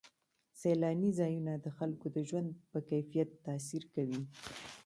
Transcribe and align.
سیلاني 0.59 1.09
ځایونه 1.19 1.51
د 1.57 1.67
خلکو 1.77 2.07
د 2.15 2.17
ژوند 2.29 2.49
په 2.71 2.77
کیفیت 2.89 3.29
تاثیر 3.45 3.83
کوي. 3.95 4.21